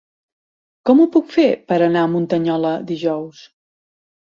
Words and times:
Com 0.91 1.03
ho 1.03 1.07
puc 1.17 1.29
fer 1.37 1.47
per 1.69 1.79
anar 1.91 2.03
a 2.09 2.13
Muntanyola 2.17 2.77
dijous? 2.93 3.49